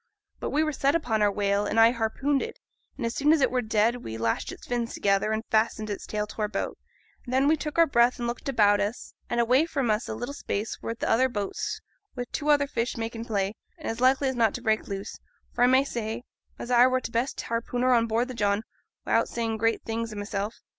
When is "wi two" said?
12.17-12.49